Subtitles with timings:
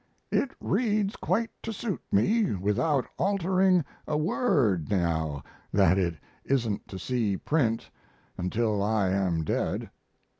[0.31, 6.97] It reads quite to suit me without altering a word now that it isn't to
[6.97, 7.91] see print
[8.35, 9.91] until I am dead.